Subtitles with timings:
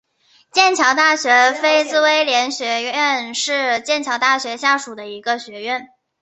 [0.51, 5.89] 剑桥大学菲茨威廉学院是剑桥大学下属的一个学院。